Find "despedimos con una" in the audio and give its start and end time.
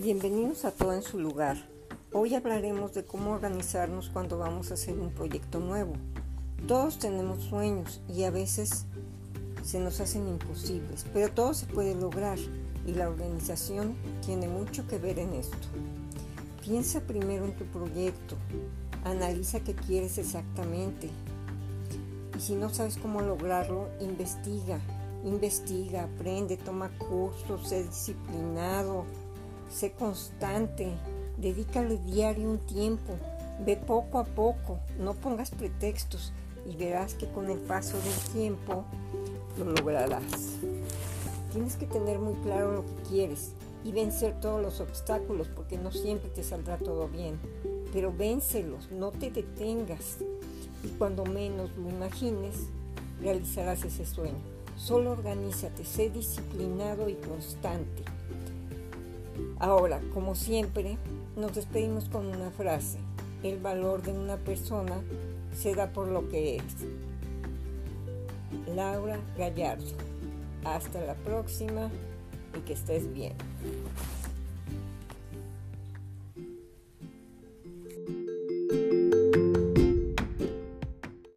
61.54-62.50